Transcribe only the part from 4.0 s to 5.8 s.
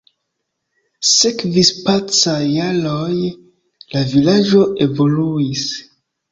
vilaĝo evoluis.